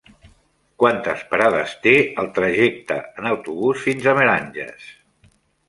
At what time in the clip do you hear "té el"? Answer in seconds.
1.83-2.31